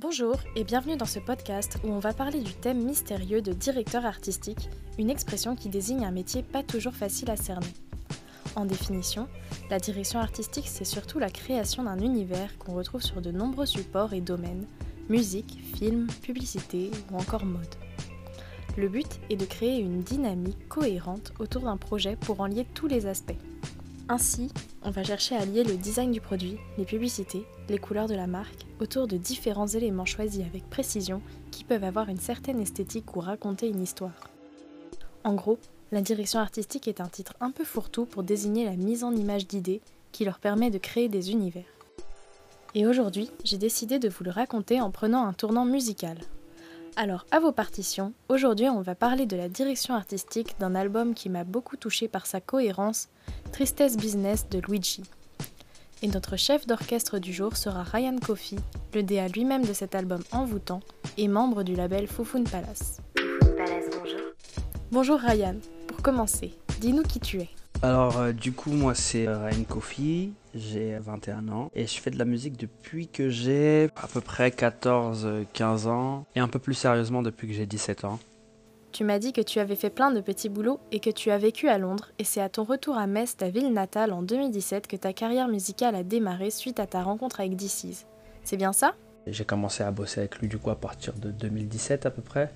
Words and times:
Bonjour 0.00 0.36
et 0.56 0.64
bienvenue 0.64 0.96
dans 0.96 1.04
ce 1.04 1.18
podcast 1.18 1.76
où 1.84 1.88
on 1.88 1.98
va 1.98 2.14
parler 2.14 2.40
du 2.40 2.54
thème 2.54 2.82
mystérieux 2.82 3.42
de 3.42 3.52
directeur 3.52 4.06
artistique, 4.06 4.70
une 4.98 5.10
expression 5.10 5.54
qui 5.56 5.68
désigne 5.68 6.06
un 6.06 6.10
métier 6.10 6.42
pas 6.42 6.62
toujours 6.62 6.94
facile 6.94 7.30
à 7.30 7.36
cerner. 7.36 7.74
En 8.56 8.64
définition, 8.64 9.28
la 9.68 9.78
direction 9.78 10.18
artistique, 10.18 10.68
c'est 10.68 10.86
surtout 10.86 11.18
la 11.18 11.28
création 11.28 11.82
d'un 11.82 11.98
univers 11.98 12.56
qu'on 12.56 12.72
retrouve 12.72 13.02
sur 13.02 13.20
de 13.20 13.30
nombreux 13.30 13.66
supports 13.66 14.14
et 14.14 14.22
domaines, 14.22 14.64
musique, 15.10 15.58
film, 15.76 16.06
publicité 16.22 16.90
ou 17.12 17.18
encore 17.18 17.44
mode. 17.44 17.74
Le 18.78 18.88
but 18.88 19.20
est 19.28 19.36
de 19.36 19.44
créer 19.44 19.80
une 19.80 20.00
dynamique 20.00 20.66
cohérente 20.70 21.34
autour 21.38 21.64
d'un 21.64 21.76
projet 21.76 22.16
pour 22.16 22.40
en 22.40 22.46
lier 22.46 22.66
tous 22.72 22.86
les 22.86 23.04
aspects. 23.04 23.36
Ainsi, 24.08 24.50
on 24.82 24.90
va 24.90 25.04
chercher 25.04 25.36
à 25.36 25.44
lier 25.44 25.62
le 25.62 25.76
design 25.76 26.10
du 26.10 26.22
produit, 26.22 26.56
les 26.78 26.86
publicités, 26.86 27.44
les 27.70 27.78
couleurs 27.78 28.08
de 28.08 28.14
la 28.14 28.26
marque, 28.26 28.66
autour 28.80 29.06
de 29.06 29.16
différents 29.16 29.68
éléments 29.68 30.04
choisis 30.04 30.44
avec 30.44 30.68
précision 30.68 31.22
qui 31.52 31.62
peuvent 31.64 31.84
avoir 31.84 32.08
une 32.08 32.18
certaine 32.18 32.60
esthétique 32.60 33.16
ou 33.16 33.20
raconter 33.20 33.68
une 33.68 33.82
histoire. 33.82 34.28
En 35.22 35.34
gros, 35.34 35.58
la 35.92 36.00
direction 36.00 36.40
artistique 36.40 36.88
est 36.88 37.00
un 37.00 37.08
titre 37.08 37.34
un 37.40 37.52
peu 37.52 37.64
fourre-tout 37.64 38.06
pour 38.06 38.24
désigner 38.24 38.64
la 38.64 38.76
mise 38.76 39.04
en 39.04 39.14
image 39.14 39.46
d'idées 39.46 39.80
qui 40.12 40.24
leur 40.24 40.40
permet 40.40 40.70
de 40.70 40.78
créer 40.78 41.08
des 41.08 41.30
univers. 41.30 41.64
Et 42.74 42.86
aujourd'hui, 42.86 43.30
j'ai 43.44 43.58
décidé 43.58 43.98
de 43.98 44.08
vous 44.08 44.24
le 44.24 44.30
raconter 44.30 44.80
en 44.80 44.90
prenant 44.90 45.24
un 45.24 45.32
tournant 45.32 45.64
musical. 45.64 46.18
Alors, 46.96 47.24
à 47.30 47.38
vos 47.38 47.52
partitions, 47.52 48.12
aujourd'hui 48.28 48.68
on 48.68 48.80
va 48.80 48.96
parler 48.96 49.26
de 49.26 49.36
la 49.36 49.48
direction 49.48 49.94
artistique 49.94 50.56
d'un 50.58 50.74
album 50.74 51.14
qui 51.14 51.28
m'a 51.28 51.44
beaucoup 51.44 51.76
touché 51.76 52.08
par 52.08 52.26
sa 52.26 52.40
cohérence, 52.40 53.08
Tristesse 53.52 53.96
Business 53.96 54.48
de 54.48 54.58
Luigi. 54.58 55.02
Et 56.02 56.08
notre 56.08 56.38
chef 56.38 56.66
d'orchestre 56.66 57.18
du 57.18 57.30
jour 57.30 57.58
sera 57.58 57.82
Ryan 57.82 58.16
Coffey, 58.16 58.56
le 58.94 59.02
DA 59.02 59.28
lui-même 59.28 59.66
de 59.66 59.74
cet 59.74 59.94
album 59.94 60.22
envoûtant 60.32 60.80
et 61.18 61.28
membre 61.28 61.62
du 61.62 61.74
label 61.74 62.06
Fufun 62.06 62.44
Palace. 62.44 63.02
Palace, 63.14 63.84
bonjour. 63.92 64.20
Bonjour 64.90 65.20
Ryan, 65.20 65.56
pour 65.86 65.98
commencer, 65.98 66.54
dis-nous 66.80 67.02
qui 67.02 67.20
tu 67.20 67.40
es. 67.40 67.50
Alors, 67.82 68.18
euh, 68.18 68.32
du 68.32 68.52
coup, 68.52 68.70
moi, 68.72 68.94
c'est 68.94 69.26
euh, 69.26 69.44
Ryan 69.44 69.64
Kofi, 69.64 70.32
j'ai 70.54 70.96
21 70.98 71.48
ans 71.48 71.70
et 71.74 71.86
je 71.86 72.00
fais 72.00 72.10
de 72.10 72.18
la 72.18 72.24
musique 72.24 72.56
depuis 72.56 73.06
que 73.06 73.28
j'ai 73.28 73.90
à 73.96 74.06
peu 74.06 74.22
près 74.22 74.48
14-15 74.48 75.86
ans 75.86 76.24
et 76.34 76.40
un 76.40 76.48
peu 76.48 76.58
plus 76.58 76.74
sérieusement 76.74 77.20
depuis 77.20 77.46
que 77.46 77.52
j'ai 77.52 77.66
17 77.66 78.04
ans. 78.06 78.18
Tu 78.92 79.04
m'as 79.04 79.18
dit 79.20 79.32
que 79.32 79.40
tu 79.40 79.60
avais 79.60 79.76
fait 79.76 79.90
plein 79.90 80.10
de 80.10 80.20
petits 80.20 80.48
boulots 80.48 80.80
et 80.90 80.98
que 80.98 81.10
tu 81.10 81.30
as 81.30 81.38
vécu 81.38 81.68
à 81.68 81.78
Londres, 81.78 82.10
et 82.18 82.24
c'est 82.24 82.40
à 82.40 82.48
ton 82.48 82.64
retour 82.64 82.98
à 82.98 83.06
Metz, 83.06 83.36
ta 83.36 83.48
ville 83.48 83.72
natale, 83.72 84.12
en 84.12 84.22
2017 84.22 84.88
que 84.88 84.96
ta 84.96 85.12
carrière 85.12 85.46
musicale 85.46 85.94
a 85.94 86.02
démarré 86.02 86.50
suite 86.50 86.80
à 86.80 86.86
ta 86.86 87.02
rencontre 87.02 87.40
avec 87.40 87.54
DC's. 87.54 88.06
C'est 88.42 88.56
bien 88.56 88.72
ça? 88.72 88.94
J'ai 89.26 89.44
commencé 89.44 89.84
à 89.84 89.90
bosser 89.92 90.20
avec 90.20 90.38
lui 90.38 90.48
du 90.48 90.58
coup 90.58 90.70
à 90.70 90.76
partir 90.76 91.14
de 91.14 91.30
2017 91.30 92.06
à 92.06 92.10
peu 92.10 92.22
près. 92.22 92.52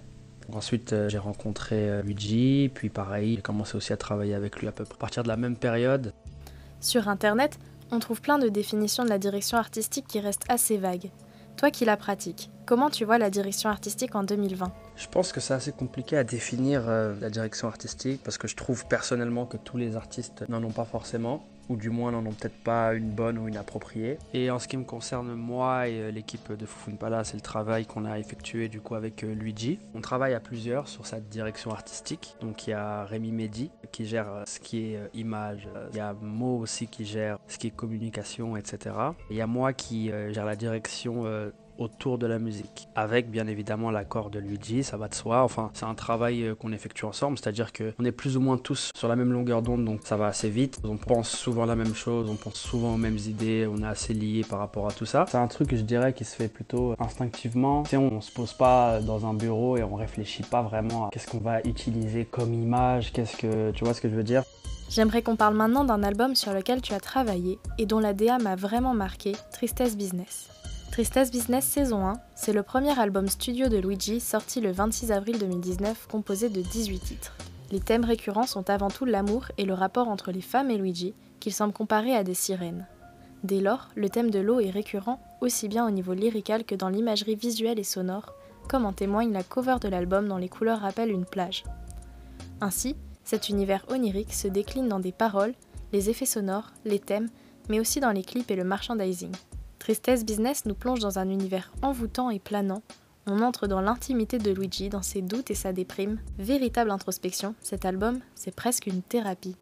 Ensuite, 0.53 0.93
euh, 0.93 1.09
j'ai 1.09 1.19
rencontré 1.19 1.89
euh, 1.89 2.03
Luigi, 2.03 2.71
puis 2.75 2.89
pareil, 2.89 3.37
j'ai 3.37 3.43
commencé 3.43 3.77
aussi 3.77 3.93
à 3.93 3.97
travailler 3.97 4.35
avec 4.35 4.61
lui 4.61 4.67
à 4.67 4.73
peu 4.73 4.85
près 4.85 4.95
à 4.95 4.99
partir 4.99 5.23
de 5.23 5.29
la 5.29 5.37
même 5.37 5.57
période. 5.57 6.13
Sur 6.81 7.09
Internet, 7.09 7.59
on 7.93 7.99
trouve 7.99 8.21
plein 8.21 8.39
de 8.39 8.49
définitions 8.49 9.05
de 9.05 9.09
la 9.09 9.19
direction 9.19 9.57
artistique 9.57 10.07
qui 10.07 10.21
restent 10.21 10.45
assez 10.49 10.77
vagues. 10.79 11.11
Toi 11.57 11.71
qui 11.71 11.85
la 11.85 11.97
pratiques, 11.97 12.51
comment 12.67 12.91
tu 12.91 13.05
vois 13.05 13.19
la 13.19 13.31
direction 13.31 13.71
artistique 13.71 14.15
en 14.15 14.23
2020 14.23 14.73
Je 14.97 15.07
pense 15.09 15.33
que 15.33 15.41
c'est 15.41 15.55
assez 15.55 15.73
compliqué 15.73 16.17
à 16.17 16.25
définir 16.25 16.89
euh, 16.89 17.15
la 17.21 17.31
direction 17.31 17.69
artistique 17.69 18.23
parce 18.23 18.39
que 18.39 18.49
je 18.49 18.57
trouve 18.57 18.87
personnellement 18.87 19.47
que 19.47 19.57
tous 19.57 19.77
les 19.77 19.97
artistes 19.97 20.45
n'en 20.49 20.63
ont 20.63 20.71
pas 20.71 20.85
forcément 20.85 21.47
ou 21.71 21.77
du 21.77 21.89
moins 21.89 22.13
n'en 22.13 22.27
ont 22.27 22.33
peut-être 22.33 22.63
pas 22.63 22.93
une 22.93 23.11
bonne 23.11 23.39
ou 23.39 23.49
une 23.49 23.57
appropriée. 23.57 24.19
Et 24.35 24.51
en 24.51 24.59
ce 24.59 24.69
qui 24.69 24.77
me 24.77 24.85
concerne 24.85 25.33
moi 25.33 25.89
et 25.89 25.99
euh, 25.99 26.11
l'équipe 26.11 26.53
de 26.53 26.67
Fufun 26.67 26.97
Palace 26.97 27.29
c'est 27.31 27.37
le 27.37 27.43
travail 27.43 27.87
qu'on 27.87 28.05
a 28.05 28.19
effectué 28.19 28.69
du 28.69 28.81
coup 28.81 28.95
avec 28.95 29.25
euh, 29.25 29.35
Luigi. 29.35 29.79
On 29.95 30.01
travaille 30.01 30.35
à 30.35 30.41
plusieurs 30.41 30.89
sur 30.89 31.07
cette 31.07 31.29
direction 31.29 31.71
artistique. 31.71 32.37
Donc 32.41 32.67
il 32.67 32.71
y 32.71 32.75
a 32.75 33.05
Rémi 33.05 33.33
Mehdi 33.33 33.71
qui 33.93 34.05
gère 34.07 34.45
ce 34.47 34.61
qui 34.61 34.95
est 34.95 35.01
image, 35.15 35.69
il 35.93 35.97
y 35.97 36.01
a 36.01 36.15
Mo 36.21 36.59
aussi 36.59 36.87
qui 36.87 37.05
gère 37.05 37.39
ce 37.47 37.59
qui 37.59 37.69
est 37.69 37.71
communication, 37.71 38.57
etc. 38.57 38.95
il 39.31 39.37
y 39.37 39.41
a 39.41 39.47
moi 39.47 39.73
qui 39.73 40.11
gère 40.31 40.45
la 40.45 40.57
direction 40.57 41.25
autour 41.79 42.19
de 42.19 42.27
la 42.27 42.39
musique, 42.39 42.89
avec 42.95 43.31
bien 43.31 43.47
évidemment 43.47 43.91
l'accord 43.91 44.31
de 44.31 44.39
Luigi, 44.39 44.85
ça 44.85 44.97
va 44.97 45.09
de 45.09 45.15
soi. 45.15 45.43
Enfin, 45.43 45.71
c'est 45.75 45.85
un 45.85 45.95
travail 45.95 46.45
euh, 46.45 46.55
qu'on 46.55 46.73
effectue 46.73 47.05
ensemble, 47.05 47.39
c'est-à-dire 47.39 47.73
qu'on 47.73 48.05
est 48.05 48.13
plus 48.13 48.37
ou 48.37 48.41
moins 48.41 48.59
tous 48.59 48.91
sur 48.95 49.09
la 49.09 49.17
même 49.17 49.33
longueur 49.33 49.63
d'onde, 49.63 49.85
donc 49.85 50.01
ça 50.05 50.17
va 50.17 50.27
assez 50.27 50.49
vite. 50.49 50.81
On 50.85 50.97
pense 50.97 51.31
souvent 51.31 51.67
la 51.67 51.77
même 51.77 51.95
chose, 51.95 52.29
on 52.31 52.37
pense 52.37 52.57
souvent 52.57 52.95
aux 52.95 52.99
mêmes 52.99 53.19
idées, 53.19 53.69
on 53.71 53.83
est 53.83 53.87
assez 53.87 54.15
liés 54.15 54.45
par 54.49 54.59
rapport 54.59 54.89
à 54.89 54.93
tout 54.93 55.07
ça. 55.07 55.27
C'est 55.29 55.39
un 55.39 55.49
truc 55.49 55.69
que 55.69 55.77
je 55.77 55.83
dirais 55.83 56.13
qui 56.13 56.25
se 56.25 56.35
fait 56.35 56.49
plutôt 56.49 56.95
instinctivement. 56.99 57.83
Tu 57.85 57.91
sais, 57.91 57.97
on, 57.97 58.21
se 58.21 58.33
pose 58.33 58.53
pas 58.53 59.01
dans 59.01 59.27
un 59.27 59.35
bureau 59.35 59.77
et 59.77 59.83
on 59.83 59.97
réfléchit 59.97 60.43
pas 60.43 60.63
vraiment 60.63 61.07
à 61.07 61.11
qu'est-ce 61.11 61.27
qu'on 61.27 61.39
va 61.39 61.61
utiliser 61.63 62.25
comme 62.25 62.55
image, 62.55 63.13
qu'est-ce 63.13 63.37
que 63.37 63.71
tu 63.73 63.85
vois 63.85 63.93
ce 63.93 64.01
que 64.01 64.09
je 64.09 64.15
veux 64.15 64.23
dire? 64.23 64.45
J'aimerais 64.89 65.23
qu'on 65.23 65.37
parle 65.37 65.55
maintenant 65.55 65.85
d'un 65.85 66.03
album 66.03 66.35
sur 66.35 66.53
lequel 66.53 66.81
tu 66.81 66.95
as 66.95 67.01
travaillé 67.01 67.59
et 67.79 67.87
dont 67.87 67.99
la 67.99 68.13
DA 68.13 68.39
m'a 68.39 68.55
vraiment 68.55 68.95
marqué, 68.95 69.33
Tristesse 69.53 69.97
Business. 69.97 70.49
Tristesse 70.95 71.33
Business 71.33 71.65
saison 71.65 72.07
1, 72.07 72.13
c'est 72.37 72.53
le 72.53 72.63
premier 72.63 72.97
album 72.97 73.27
studio 73.27 73.69
de 73.69 73.79
Luigi 73.79 74.21
sorti 74.21 74.61
le 74.61 74.71
26 74.71 75.11
avril 75.11 75.41
2019 75.41 76.07
composé 76.07 76.49
de 76.49 76.63
18 76.63 77.01
titres. 77.01 77.37
Les 77.73 77.81
thèmes 77.81 78.05
récurrents 78.05 78.47
sont 78.47 78.71
avant 78.71 78.91
tout 78.91 79.05
l'amour 79.05 79.47
et 79.59 79.65
le 79.65 79.75
rapport 79.75 80.07
entre 80.07 80.31
les 80.31 80.41
femmes 80.41 80.71
et 80.71 80.79
Luigi, 80.79 81.13
qu'il 81.41 81.53
semble 81.53 81.73
comparer 81.73 82.15
à 82.15 82.23
des 82.23 82.35
sirènes. 82.35 82.87
Dès 83.43 83.59
lors, 83.59 83.89
le 83.97 84.09
thème 84.09 84.31
de 84.31 84.39
l'eau 84.39 84.61
est 84.61 84.71
récurrent 84.71 85.19
aussi 85.41 85.67
bien 85.67 85.85
au 85.85 85.91
niveau 85.91 86.15
lyrical 86.15 86.63
que 86.63 86.77
dans 86.77 86.91
l'imagerie 86.91 87.35
visuelle 87.35 87.81
et 87.81 87.83
sonore, 87.83 88.33
comme 88.69 88.87
en 88.87 88.93
témoigne 88.93 89.33
la 89.33 89.43
cover 89.43 89.79
de 89.81 89.89
l'album 89.89 90.29
dont 90.29 90.37
les 90.37 90.49
couleurs 90.49 90.79
rappellent 90.79 91.11
une 91.11 91.27
plage. 91.27 91.65
Ainsi, 92.61 92.95
cet 93.25 93.49
univers 93.49 93.85
onirique 93.89 94.33
se 94.33 94.47
décline 94.47 94.87
dans 94.87 95.01
des 95.01 95.11
paroles, 95.11 95.55
les 95.93 96.09
effets 96.09 96.25
sonores, 96.25 96.73
les 96.85 97.01
thèmes, 97.01 97.31
mais 97.69 97.81
aussi 97.81 97.99
dans 97.99 98.13
les 98.13 98.23
clips 98.23 98.53
et 98.53 98.57
le 98.57 98.63
merchandising. 98.63 99.33
Tristesse 99.85 100.25
Business 100.25 100.65
nous 100.65 100.75
plonge 100.75 101.01
dans 101.01 101.19
un 101.19 101.29
univers 101.29 101.71
envoûtant 101.83 102.31
et 102.31 102.39
planant. 102.39 102.81
On 103.27 103.43
entre 103.43 103.67
dans 103.67 103.83
l'intimité 103.83 104.39
de 104.39 104.51
Luigi, 104.51 104.89
dans 104.89 105.03
ses 105.03 105.21
doutes 105.21 105.51
et 105.51 105.55
sa 105.55 105.75
déprime. 105.75 106.21
Véritable 106.39 106.91
introspection, 106.91 107.55
cet 107.61 107.85
album, 107.85 108.21
c'est 108.35 108.55
presque 108.57 108.87
une 108.87 109.03
thérapie. 109.03 109.57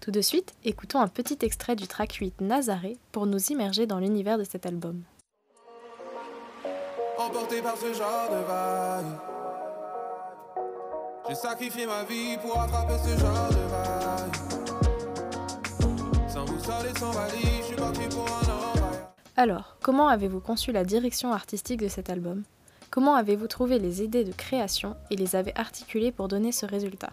Tout 0.00 0.10
de 0.10 0.22
suite, 0.22 0.54
écoutons 0.64 1.00
un 1.00 1.08
petit 1.08 1.36
extrait 1.42 1.76
du 1.76 1.86
track 1.86 2.14
8 2.14 2.40
Nazaré 2.40 2.96
pour 3.12 3.26
nous 3.26 3.52
immerger 3.52 3.84
dans 3.84 3.98
l'univers 3.98 4.38
de 4.38 4.44
cet 4.44 4.64
album. 4.64 5.02
Emporté 7.18 7.60
par 7.60 7.76
ce 7.76 7.92
genre 7.92 8.30
de 8.30 8.46
vague. 8.46 9.20
J'ai 11.28 11.34
sacrifié 11.34 11.84
ma 11.84 12.02
vie 12.04 12.38
pour 12.40 12.58
attraper 12.58 12.94
ce 13.04 13.20
genre 13.20 13.50
de 13.50 13.70
vague. 13.70 14.15
Alors, 19.38 19.76
comment 19.82 20.08
avez-vous 20.08 20.40
conçu 20.40 20.72
la 20.72 20.82
direction 20.82 21.30
artistique 21.30 21.82
de 21.82 21.88
cet 21.88 22.08
album? 22.08 22.42
Comment 22.88 23.16
avez-vous 23.16 23.48
trouvé 23.48 23.78
les 23.78 24.02
idées 24.02 24.24
de 24.24 24.32
création 24.32 24.96
et 25.10 25.16
les 25.16 25.36
avez 25.36 25.52
articulées 25.56 26.10
pour 26.10 26.26
donner 26.26 26.52
ce 26.52 26.64
résultat? 26.64 27.10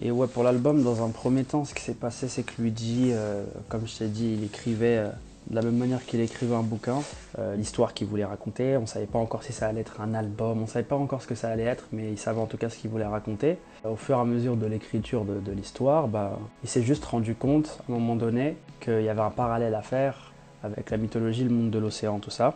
Et 0.00 0.10
ouais, 0.10 0.28
pour 0.28 0.44
l'album, 0.44 0.82
dans 0.82 1.04
un 1.04 1.10
premier 1.10 1.44
temps, 1.44 1.66
ce 1.66 1.74
qui 1.74 1.82
s'est 1.82 1.92
passé, 1.92 2.28
c'est 2.28 2.42
que 2.42 2.54
Luigi, 2.58 3.10
euh, 3.12 3.44
comme 3.68 3.86
je 3.86 3.98
t'ai 3.98 4.08
dit, 4.08 4.32
il 4.32 4.44
écrivait 4.44 4.96
euh, 4.96 5.08
de 5.48 5.56
la 5.56 5.60
même 5.60 5.76
manière 5.76 6.02
qu'il 6.06 6.22
écrivait 6.22 6.54
un 6.54 6.62
bouquin, 6.62 7.02
euh, 7.38 7.54
l'histoire 7.54 7.92
qu'il 7.92 8.06
voulait 8.06 8.24
raconter. 8.24 8.78
On 8.78 8.82
ne 8.82 8.86
savait 8.86 9.04
pas 9.04 9.18
encore 9.18 9.42
si 9.42 9.52
ça 9.52 9.66
allait 9.66 9.82
être 9.82 10.00
un 10.00 10.14
album, 10.14 10.56
on 10.56 10.62
ne 10.62 10.66
savait 10.66 10.86
pas 10.86 10.96
encore 10.96 11.20
ce 11.20 11.26
que 11.26 11.34
ça 11.34 11.50
allait 11.50 11.64
être, 11.64 11.84
mais 11.92 12.12
il 12.12 12.18
savait 12.18 12.40
en 12.40 12.46
tout 12.46 12.56
cas 12.56 12.70
ce 12.70 12.78
qu'il 12.78 12.88
voulait 12.88 13.04
raconter. 13.04 13.58
Au 13.84 13.96
fur 13.96 14.16
et 14.16 14.20
à 14.20 14.24
mesure 14.24 14.56
de 14.56 14.64
l'écriture 14.64 15.26
de, 15.26 15.38
de 15.38 15.52
l'histoire, 15.52 16.08
bah, 16.08 16.38
il 16.62 16.70
s'est 16.70 16.82
juste 16.82 17.04
rendu 17.04 17.34
compte, 17.34 17.78
à 17.86 17.92
un 17.92 17.96
moment 17.96 18.16
donné, 18.16 18.56
qu'il 18.80 19.02
y 19.02 19.10
avait 19.10 19.20
un 19.20 19.30
parallèle 19.30 19.74
à 19.74 19.82
faire 19.82 20.31
avec 20.62 20.90
la 20.90 20.96
mythologie, 20.96 21.44
le 21.44 21.50
monde 21.50 21.70
de 21.70 21.78
l'océan, 21.78 22.18
tout 22.18 22.30
ça. 22.30 22.54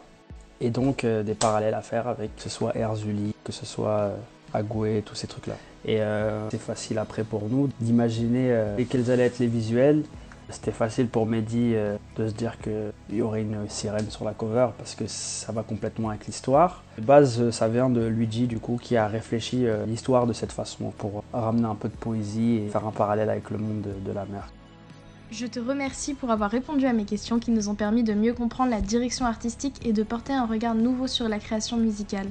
Et 0.61 0.71
donc 0.71 1.05
euh, 1.05 1.23
des 1.23 1.35
parallèles 1.35 1.75
à 1.75 1.83
faire 1.83 2.09
avec 2.09 2.35
que 2.37 2.43
ce 2.43 2.49
soit 2.49 2.77
Erzuli, 2.77 3.35
que 3.45 3.53
ce 3.53 3.67
soit 3.67 4.13
euh, 4.55 5.01
tous 5.05 5.15
ces 5.15 5.27
trucs-là. 5.27 5.57
Et 5.85 6.01
euh, 6.01 6.49
c'est 6.51 6.61
facile 6.61 6.99
après 6.99 7.25
pour 7.25 7.49
nous 7.49 7.69
d'imaginer 7.81 8.59
quels 8.89 9.11
allaient 9.11 9.27
être 9.27 9.39
les 9.39 9.47
visuels. 9.47 10.03
C'était 10.49 10.73
facile 10.73 11.09
pour 11.09 11.27
Mehdi 11.27 11.75
de 12.17 12.29
se 12.29 12.33
dire 12.33 12.57
qu'il 12.61 13.17
y 13.17 13.21
aurait 13.21 13.43
une 13.43 13.69
sirène 13.69 14.09
sur 14.11 14.25
la 14.25 14.33
cover 14.33 14.69
parce 14.79 14.95
que 14.95 15.05
ça 15.09 15.53
va 15.53 15.63
complètement 15.63 16.11
avec 16.11 16.27
l'histoire. 16.27 16.85
De 16.97 17.03
base, 17.03 17.51
ça 17.51 17.69
vient 17.69 17.91
de 17.91 18.07
Luigi 18.07 18.47
du 18.47 18.59
coup 18.59 18.79
qui 18.81 18.97
a 18.97 19.09
réfléchi 19.09 19.67
l'histoire 19.87 20.27
de 20.27 20.33
cette 20.33 20.53
façon 20.53 20.93
pour 20.97 21.25
ramener 21.33 21.67
un 21.67 21.75
peu 21.75 21.89
de 21.89 21.97
poésie 21.97 22.63
et 22.65 22.69
faire 22.69 22.87
un 22.87 22.93
parallèle 22.93 23.29
avec 23.29 23.51
le 23.51 23.59
monde 23.59 23.87
de 24.05 24.13
la 24.13 24.25
mer. 24.25 24.49
Je 25.33 25.47
te 25.47 25.59
remercie 25.59 26.15
pour 26.15 26.31
avoir 26.31 26.51
répondu 26.51 26.87
à 26.87 26.93
mes 26.93 27.05
questions 27.05 27.41
qui 27.41 27.51
nous 27.51 27.69
ont 27.69 27.75
permis 27.75 28.05
de 28.05 28.15
mieux 28.15 28.33
comprendre 28.33 28.71
la 28.71 28.81
direction 28.81 29.27
artistique 29.27 29.85
et 29.85 29.93
de 29.93 30.05
porter 30.05 30.33
un 30.33 30.47
regard 30.47 30.77
nouveau 30.77 31.09
sur 31.09 31.29
la 31.29 31.41
création 31.41 31.77
musicale. 31.79 32.31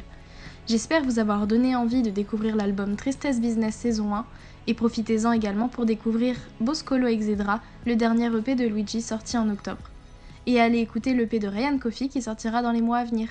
J'espère 0.65 1.03
vous 1.03 1.19
avoir 1.19 1.45
donné 1.45 1.75
envie 1.75 2.03
de 2.03 2.09
découvrir 2.09 2.55
l'album 2.55 2.95
Tristesse 2.95 3.41
Business 3.41 3.75
saison 3.75 4.15
1 4.15 4.25
et 4.67 4.73
profitez-en 4.73 5.33
également 5.33 5.67
pour 5.67 5.85
découvrir 5.85 6.37
Boscolo 6.61 7.07
Exedra, 7.07 7.59
le 7.85 7.97
dernier 7.97 8.27
EP 8.27 8.55
de 8.55 8.65
Luigi 8.65 9.01
sorti 9.01 9.37
en 9.37 9.49
octobre. 9.49 9.91
Et 10.47 10.61
allez 10.61 10.79
écouter 10.79 11.13
l'EP 11.13 11.39
de 11.39 11.49
Ryan 11.49 11.77
Coffey 11.77 12.07
qui 12.07 12.21
sortira 12.21 12.61
dans 12.61 12.71
les 12.71 12.81
mois 12.81 12.99
à 12.99 13.03
venir. 13.03 13.27